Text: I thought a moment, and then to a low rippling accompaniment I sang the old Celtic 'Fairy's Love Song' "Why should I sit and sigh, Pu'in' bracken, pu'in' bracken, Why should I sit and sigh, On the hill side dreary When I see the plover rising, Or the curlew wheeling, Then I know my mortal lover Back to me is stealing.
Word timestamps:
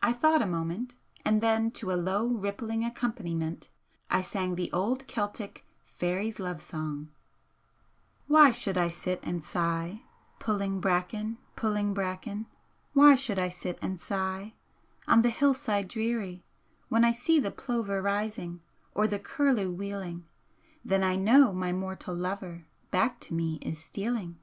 I 0.00 0.12
thought 0.12 0.42
a 0.42 0.46
moment, 0.46 0.94
and 1.24 1.40
then 1.40 1.72
to 1.72 1.90
a 1.90 1.98
low 2.00 2.28
rippling 2.28 2.84
accompaniment 2.84 3.68
I 4.08 4.22
sang 4.22 4.54
the 4.54 4.70
old 4.70 5.08
Celtic 5.08 5.64
'Fairy's 5.84 6.38
Love 6.38 6.60
Song' 6.62 7.08
"Why 8.28 8.52
should 8.52 8.78
I 8.78 8.88
sit 8.88 9.18
and 9.24 9.42
sigh, 9.42 10.04
Pu'in' 10.38 10.78
bracken, 10.80 11.38
pu'in' 11.56 11.92
bracken, 11.92 12.46
Why 12.92 13.16
should 13.16 13.40
I 13.40 13.48
sit 13.48 13.76
and 13.82 14.00
sigh, 14.00 14.52
On 15.08 15.22
the 15.22 15.30
hill 15.30 15.52
side 15.52 15.88
dreary 15.88 16.44
When 16.88 17.04
I 17.04 17.10
see 17.10 17.40
the 17.40 17.50
plover 17.50 18.00
rising, 18.00 18.60
Or 18.94 19.08
the 19.08 19.18
curlew 19.18 19.72
wheeling, 19.72 20.28
Then 20.84 21.02
I 21.02 21.16
know 21.16 21.52
my 21.52 21.72
mortal 21.72 22.14
lover 22.14 22.66
Back 22.92 23.18
to 23.22 23.34
me 23.34 23.58
is 23.62 23.82
stealing. 23.84 24.38